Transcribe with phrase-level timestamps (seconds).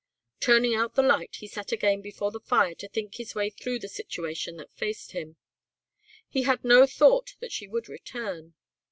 [0.39, 3.77] Turning out the light he sat again before the fire to think his way through
[3.77, 5.35] the situation that faced him.
[6.27, 8.55] He had no thought that she would return.